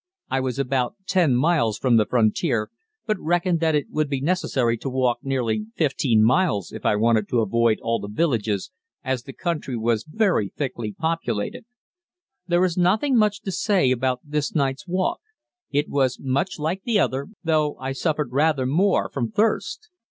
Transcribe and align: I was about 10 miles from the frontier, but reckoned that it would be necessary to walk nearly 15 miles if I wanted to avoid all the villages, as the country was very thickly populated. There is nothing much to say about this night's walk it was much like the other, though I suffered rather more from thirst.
I 0.31 0.39
was 0.39 0.57
about 0.57 0.95
10 1.05 1.35
miles 1.35 1.77
from 1.77 1.97
the 1.97 2.07
frontier, 2.07 2.71
but 3.05 3.19
reckoned 3.19 3.59
that 3.59 3.75
it 3.75 3.85
would 3.91 4.09
be 4.09 4.19
necessary 4.19 4.75
to 4.79 4.89
walk 4.89 5.19
nearly 5.21 5.67
15 5.75 6.23
miles 6.23 6.71
if 6.71 6.87
I 6.87 6.95
wanted 6.95 7.29
to 7.29 7.41
avoid 7.41 7.77
all 7.83 7.99
the 7.99 8.07
villages, 8.07 8.71
as 9.03 9.21
the 9.21 9.31
country 9.33 9.77
was 9.77 10.03
very 10.03 10.49
thickly 10.49 10.91
populated. 10.91 11.65
There 12.47 12.65
is 12.65 12.77
nothing 12.79 13.15
much 13.15 13.41
to 13.41 13.51
say 13.51 13.91
about 13.91 14.21
this 14.23 14.55
night's 14.55 14.87
walk 14.87 15.19
it 15.69 15.87
was 15.87 16.17
much 16.19 16.57
like 16.57 16.81
the 16.83 16.97
other, 16.99 17.27
though 17.43 17.75
I 17.79 17.91
suffered 17.91 18.31
rather 18.31 18.65
more 18.65 19.07
from 19.07 19.29
thirst. 19.31 19.91